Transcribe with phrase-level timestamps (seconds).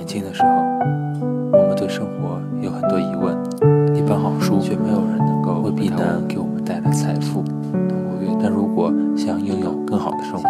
[0.00, 0.48] 年轻的时候，
[1.52, 3.36] 我们对生活有很多疑问，
[3.94, 7.44] 一本好书却没有人能够为避难给我们带来财富。
[8.42, 10.48] 但如果想拥有更好的生活，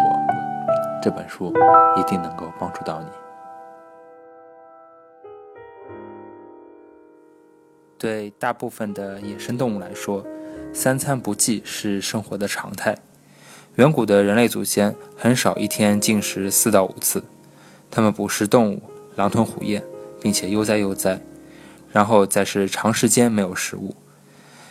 [1.03, 1.53] 这本书
[1.97, 3.07] 一定能够帮助到你。
[7.97, 10.25] 对大部分的野生动物来说，
[10.71, 12.97] 三餐不济是生活的常态。
[13.75, 17.21] 远古的人类祖先很少一天进食四到五次。
[17.89, 18.81] 他们捕食动物，
[19.15, 19.83] 狼吞虎咽，
[20.21, 21.19] 并且悠哉悠哉，
[21.91, 23.95] 然后再是长时间没有食物。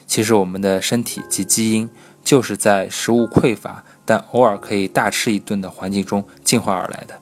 [0.07, 1.89] 其实我们的身体及基因
[2.25, 7.19] 就是在食物匮乏但偶尔可以大吃一顿的环境中进化而来的。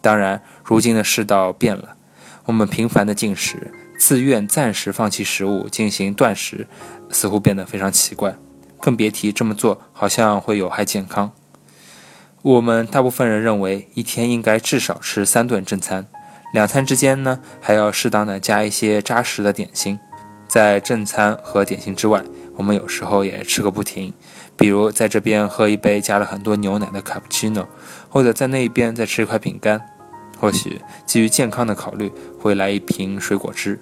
[0.00, 1.96] 当然，如今的世道变了，
[2.44, 6.68] 我们频繁的进食，自愿暂时放弃食物进行断食，
[7.10, 8.36] 似乎变得非常奇怪，
[8.80, 11.32] 更别提这么做好像会有害健康。
[12.42, 16.06] 我们大部分人认为，一天应该至少吃三顿正餐，
[16.52, 19.98] 两餐之间呢，还要适当的加一些扎实的点心。
[20.46, 22.24] 在正餐和点心之外，
[22.56, 24.14] 我们有时候也吃个不停，
[24.56, 27.68] 比如在这边喝一杯加了很多牛奶的卡布奇诺，
[28.08, 29.80] 或者在那一边再吃一块饼干。
[30.40, 33.80] 或许基于健康的考虑，会来一瓶水果汁。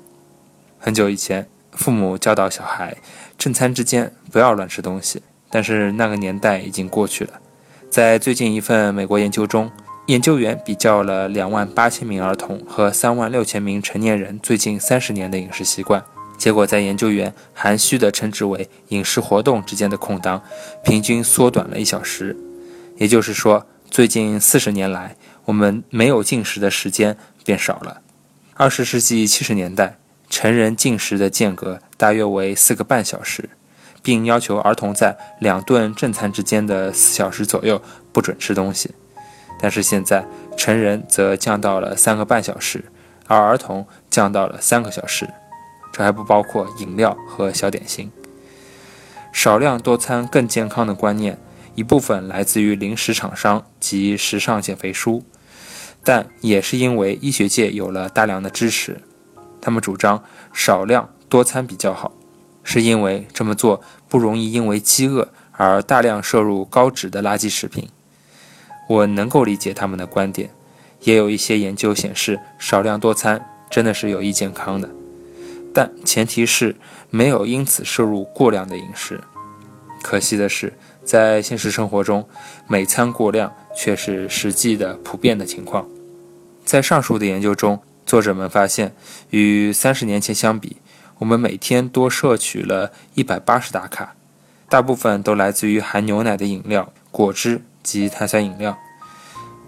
[0.78, 2.96] 很久以前，父母教导小孩，
[3.36, 7.34] 正餐之间不要乱吃东西，但是那个年代已经过去了。
[7.90, 9.70] 在最近一份美国研究中，
[10.06, 16.04] 研究员比较了两万八千名儿童和三万六千名成年人最近三十年的饮食习惯。
[16.38, 20.42] 结果，在研究员含蓄地称之为饮食活动之间的空档，
[20.84, 22.36] 平均缩短了一小时。
[22.98, 28.02] 也就是说，最近四十年来，我们没有进食的时间变少了。
[28.54, 29.98] 二十世纪七十年代，
[30.30, 33.50] 成人进食的间隔大约为四个半小时。
[34.02, 37.82] 并要求儿童在两顿正餐之间的四小时左右
[38.12, 38.92] 不准吃东西，
[39.60, 40.26] 但是现在
[40.56, 42.84] 成人则降到了三个半小时，
[43.26, 45.28] 而儿童降到了三个小时，
[45.92, 48.10] 这还不包括饮料和小点心。
[49.32, 51.38] 少量多餐更健康的观念，
[51.74, 55.24] 一部分来自于零食厂商及时尚减肥书，
[56.02, 59.00] 但也是因为医学界有了大量的支持，
[59.60, 62.12] 他们主张少量多餐比较好。
[62.68, 67.88] 是因为这么做不容易因为饥饿而大量摄入高脂的垃圾食品。
[68.88, 70.50] 我能够理解他们的观点，
[71.02, 74.88] 也有一些研究显示少量多餐真的是有益健康的，
[75.74, 76.76] 但前提是
[77.10, 79.20] 没有因此摄入过量的饮食。
[80.02, 80.72] 可惜的是，
[81.04, 82.28] 在现实生活中，
[82.68, 85.88] 每餐过量却是实际的普遍的情况。
[86.64, 88.94] 在上述的研究中，作者们发现，
[89.30, 90.76] 与三十年前相比，
[91.18, 94.14] 我们每天多摄取了一百八十大卡，
[94.68, 98.76] 大部分都来自于含牛奶的饮料、果汁及碳酸饮料。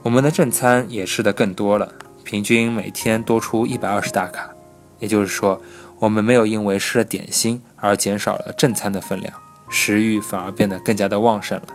[0.03, 4.51] 我们的正餐也吃得更多了，平均每天多出一百二十大卡。
[4.99, 5.63] 也就是说，
[6.01, 9.33] 我们没有因为吃了点心而减少了正餐的分量，
[9.69, 11.69] 食欲反而变得更加的旺盛了。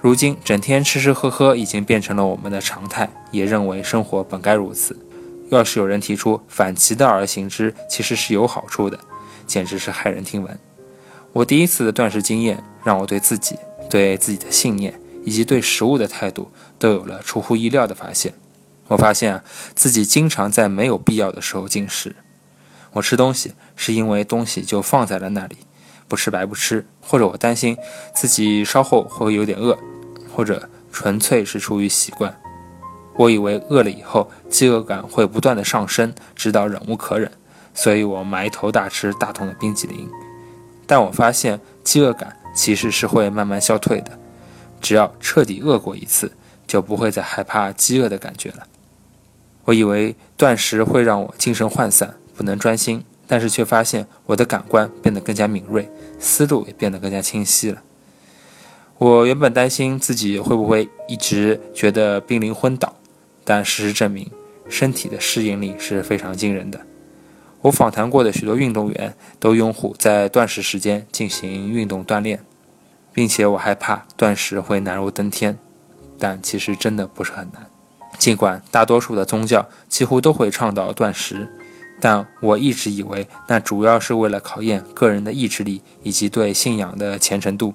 [0.00, 4.96] 如今，整天吃吃喝喝已经变成了我们的常态，也认为生活本该如此。
[5.48, 8.98] 要是有人提出反其道而行之，其实是有好处的，
[9.46, 10.58] 简直是骇人听闻。
[11.32, 13.56] 我第一次的断食经验，让我对自己、
[13.90, 14.94] 对自己的信念
[15.26, 18.32] 以及对食物的态度都有了出乎意料的发现。
[18.86, 19.44] 我发现啊，
[19.74, 22.14] 自己经常在没有必要的时候进食。
[22.92, 25.56] 我吃东西是因为东西就放在了那里，
[26.06, 27.76] 不吃白不吃，或者我担心
[28.14, 29.76] 自己稍后会有点饿，
[30.32, 32.40] 或者纯粹是出于习惯。
[33.16, 37.32] 我以为饿了以后，饥饿感会不断的上升，直到忍无可忍，
[37.74, 40.08] 所以我埋头大吃大桶的冰淇淋。
[40.86, 44.16] 但我发现，饥饿感其实是会慢慢消退的，
[44.86, 46.30] 只要彻底饿过一次，
[46.64, 48.68] 就不会再害怕饥饿的感觉了。
[49.64, 57.82] 我以为断食会让我精神涣散，不能专心，但是却发现我的感官变得更加敏锐，思路也变得更加清晰了。
[58.98, 62.94] 我原本担心自己会不会一直觉得濒临昏倒。
[63.44, 64.30] 但事实证明，
[64.68, 66.80] 身体的适应力是非常惊人的。
[67.62, 72.44] 我访谈过的许多运动员都拥护在断食时间进行运动锻炼，
[73.16, 75.58] 并且我害怕断食会难如登天，
[76.18, 77.66] 但其实真的不是很难。
[78.18, 81.48] 尽管大多数的宗教几乎都会倡导断食，
[81.98, 87.72] 但我一直以为那主要是为了考验个人的意志力以及对信仰的虔诚度。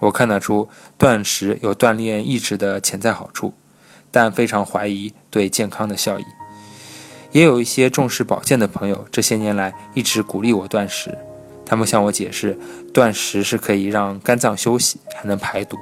[0.00, 3.54] 我看得出断食有锻炼意志的潜在好处。
[4.12, 6.24] 但非常怀疑对健康的效益。
[7.30, 11.16] 也有一些重视保健的朋友，这些年来一直鼓励我断食。
[11.70, 12.58] 他们向我解释，
[12.92, 15.76] 断食是可以让肝脏休息，还能排毒。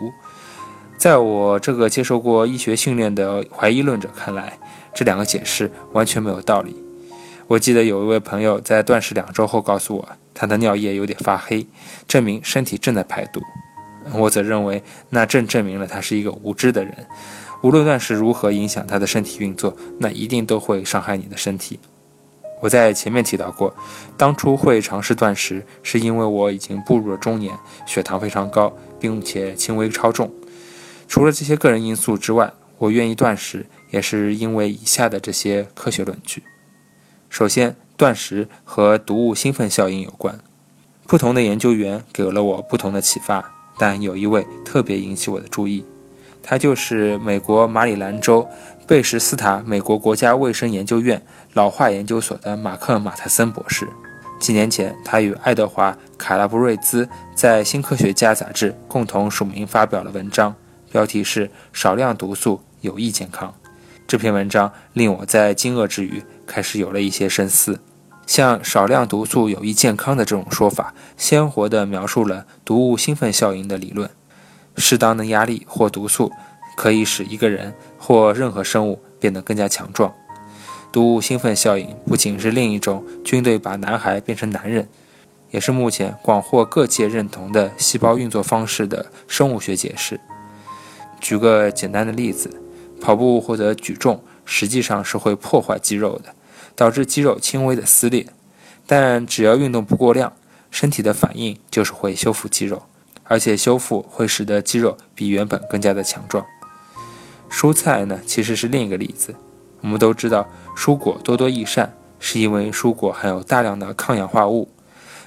[0.99, 4.59] 在我这个接受过医学训练的怀疑论者看来，
[4.95, 6.77] 这两个解释完全没有道理。
[7.47, 11.67] 我记得有一位朋友在断食两周后告诉我，他的尿液有点发黑，
[12.07, 13.41] 证明身体正在排毒。
[14.13, 16.95] 我则认为，那正证明了他是一个无知的人。
[17.63, 21.81] 无论断食如何影响他的身体运作，那一定都会伤害你的身体。
[22.61, 23.75] 我在前面提到过，
[24.17, 27.57] 当初会尝试断食，是因为我已经步入了中年，
[27.87, 30.31] 血糖非常高，并且轻微超重。
[31.07, 36.43] 除了这些个人因素之外，我愿意断食，也是因为以下的这些科学论据。
[37.31, 40.39] 首先，断食和毒物兴奋效应有关。
[41.07, 45.85] 不同的研究员给了我不同的启发，但有一位特别引起我的注意，
[46.51, 48.49] 他就是美国马里兰州
[48.87, 51.23] 贝什斯塔美国国家卫生研究院
[51.53, 53.87] 老化研究所的马克·马特森博士。
[54.41, 60.55] 几年前，他与爱德华·卡拉布瑞兹在《新科学家》杂志共同署名发表了文章。
[60.91, 63.53] 标题是“少量毒素有益健康”。
[64.09, 67.79] 这篇文章令我在惊愕之余，开始有了一些深思。
[68.27, 74.09] 像“少量毒素有益健康”的这种说法，鲜活地描述了毒物兴奋效应的理论。
[74.79, 76.33] 适当的压力或毒素
[76.77, 80.15] 可以使一个人或任何生物变得更加强壮。
[80.91, 84.89] 毒物兴奋效应不仅是另一种军队把男孩变成男人，
[85.51, 90.19] 也是目前广获各界认同的细胞运作方式的生物学解释。
[91.21, 92.63] 举个简单的例子，
[93.01, 96.35] 跑步或者举重实际上是会破坏肌肉的，
[96.75, 98.27] 导致肌肉轻微的撕裂。
[98.87, 100.33] 但只要运动不过量，
[100.71, 102.85] 身体的反应就是会修复肌肉，
[103.29, 106.45] 而且修复会使得肌肉比原本更加的强壮。
[107.49, 109.35] 蔬菜呢，其实是另一个例子。
[109.83, 114.69] 我们都知道，蔬果多多益善，是因为蔬果含有大量的抗氧化物，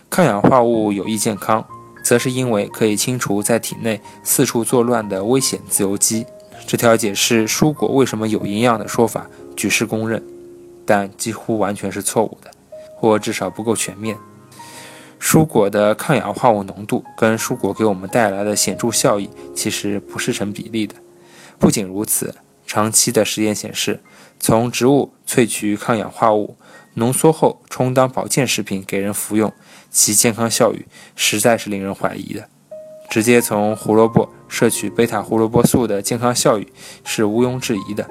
[0.10, 1.66] 抗氧化物有益健康。
[2.04, 6.26] 则是因为可以清除在体内四处作乱的危险自由基。
[6.66, 10.22] 这条解释蔬果为什么有营养的说法举世公认，
[10.84, 12.50] 但几乎完全是错误的，
[12.96, 14.18] 或至少不够全面。
[15.22, 20.96] 蔬果的抗氧化物浓度跟蔬果给我们带来的显著效益其实不是成比例的。
[21.60, 22.34] 不仅如此，
[22.66, 24.02] 长期的实验显示，
[24.40, 26.58] 从植物萃取抗氧化物，
[26.96, 29.54] 浓缩后充当保健食品给人服用。
[29.92, 30.86] 其健康效益
[31.16, 32.48] 实在是令人怀疑的。
[33.10, 36.66] 直接从胡萝卜摄取贝塔胡萝卜素的健康效益
[37.04, 38.10] 是毋庸置疑的，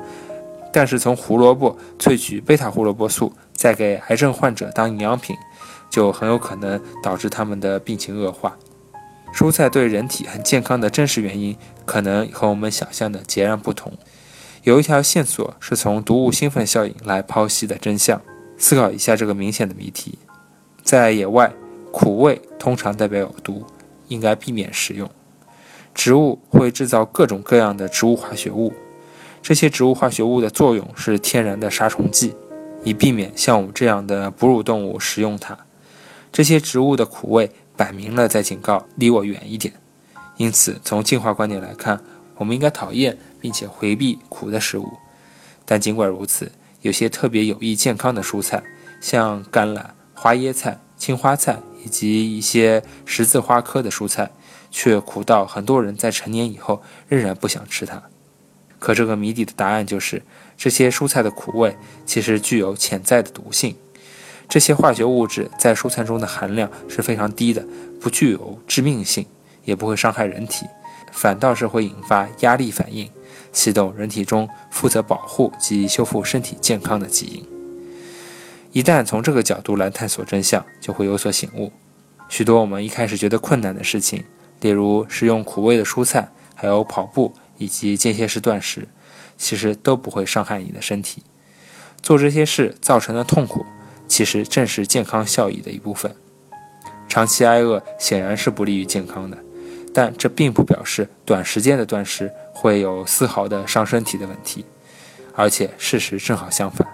[0.72, 5.34] 但是从胡萝卜萃取贝塔胡萝卜素再给癌症患者当营养品，
[5.90, 8.56] 就很有可能导致他们的病情恶化。
[9.34, 13.92] 蔬菜对人体很健康的真实原因，可能和我们想象的截然不同。
[14.62, 18.20] 有一条线索是从毒物兴奋效应来剖析的真相。
[18.56, 20.18] 思考一下这个明显的谜题：
[20.82, 21.52] 在野外。
[21.92, 23.66] 苦味通常代表有毒，
[24.06, 25.10] 应该避免食用。
[25.92, 28.72] 植物会制造各种各样的植物化学物，
[29.42, 32.32] 这些植物化学物的作用是天然的杀虫剂，
[32.84, 35.58] 以避免像我们这样的哺乳动物食用它。
[36.32, 39.74] 这些植物的苦味摆明了在警告离我远一点。
[40.36, 42.00] 因此，从进化观点来看，
[42.36, 44.92] 我们应该讨厌并且回避苦的食物。
[45.64, 46.50] 但尽管如此，
[46.82, 48.62] 有些特别有益健康的蔬菜，
[49.00, 51.58] 像甘蓝、花椰菜、青花菜。
[51.82, 54.30] 以及一些十字花科的蔬菜，
[54.70, 58.02] 却苦到很多人在成年以后仍然不想吃它。
[58.78, 60.22] 可这个谜底的答案就是，
[60.58, 61.74] 这些蔬菜的苦味
[62.04, 63.74] 其实具有潜在的毒性。
[64.50, 67.64] 这些化学物质在蔬菜中的含量是非常低的，
[68.00, 69.24] 不具有致命性，
[69.64, 70.66] 也不会伤害人体，
[71.12, 73.08] 反倒是会引发压力反应，
[73.52, 77.46] 启动人体中负责保护及修复身体健康的基因。
[78.72, 81.72] 一旦从这个角度来探索真相，就会有所醒悟。
[82.28, 84.24] 许多我们一开始觉得困难的事情，
[84.60, 88.88] 例如食用苦味的蔬菜，还有跑步以及间歇式断食，
[89.36, 91.22] 其实都不会伤害你的身体。
[92.02, 93.64] 做这些事造成的痛苦，
[94.10, 96.12] 其实正是健康效益的一部分。
[97.08, 99.38] 长期挨饿显然是不利于健康的，
[99.94, 104.64] 但这并不表示短时间的断食会有丝毫的伤身体的问题，
[105.34, 106.86] 而且事实正好相反。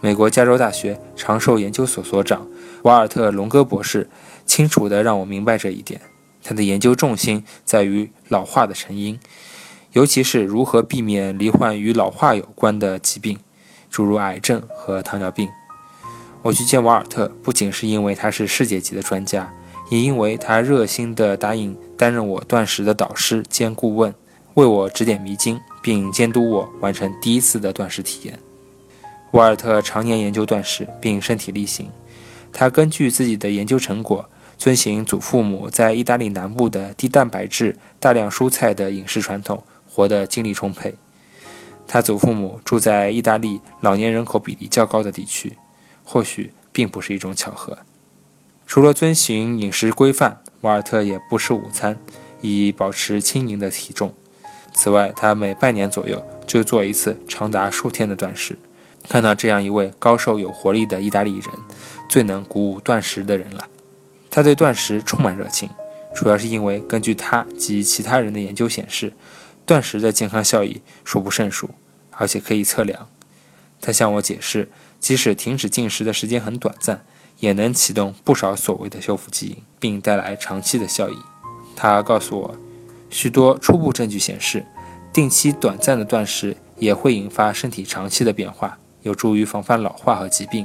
[0.00, 2.46] 美国加州大学长寿研究所所长
[2.82, 4.08] 瓦尔特·隆戈博士
[4.46, 6.00] 清楚地让我明白这一点。
[6.44, 9.18] 他的研究重心在于老化的成因，
[9.92, 13.38] 尤其是如何避免罹患与老化有关的疾病，
[13.90, 15.48] 诸如癌症和糖尿病。
[16.42, 19.48] 我去见瓦尔特，不仅是因为他是世界级的专家，
[19.90, 24.12] 也因为他热心地答应担任我断食的导师兼顾问，
[24.54, 28.36] 为我指点迷津，并监督我完成第一次的断食体验。
[29.30, 31.88] 瓦尔特常年研究断食，并身体力行。
[32.52, 40.94] 他根据自己的研究成果，遵循祖父母在意大利南部的低蛋白质、大量蔬菜的饮食传统，活得精力充沛。
[41.86, 45.56] 他祖父母住在意大利老年人口比例较高的地区，
[46.04, 47.78] 或许并不是一种巧合。
[48.66, 51.98] 除了遵循饮食规范，瓦尔特也不吃午餐，
[52.40, 54.14] 以保持轻盈的体重。
[54.74, 58.58] 此外，他每半年左右就做一次长达数天的断食。
[59.08, 61.48] 看到这样一位高瘦有活力的意大利人，
[62.08, 63.68] 最能鼓舞断食的人了。
[64.30, 65.68] 他对断食充满热情，
[66.14, 69.12] 主要是因为根据他及其他人的研究显示，
[69.66, 71.68] 断食的健康效益数不胜数，
[72.12, 73.08] 而且可以测量。
[73.80, 74.70] 他向我解释，
[75.02, 77.04] 即使停止进食的时间很短暂，
[77.40, 81.16] 也能启动不少所谓的修复基因，并带来长期的效益。
[81.74, 82.54] 他告诉我，
[83.10, 84.64] 许多初步证据显示，
[85.12, 88.78] 定期短暂的断食也会引发身体长期的变化。
[89.02, 90.64] 有助于防范老化和疾病。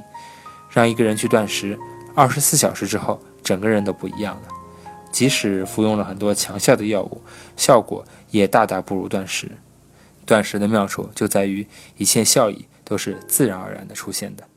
[0.70, 1.79] 让一个人去断食，
[2.13, 4.44] 二十四小时之后，整个人都不一样了。
[5.12, 7.24] 即使服用了很多强效的药物，
[7.56, 9.58] 效果也大大不如断食。
[10.27, 11.65] 断食的妙处就在于，
[11.98, 14.48] 一切效益都是自然而然的出现的。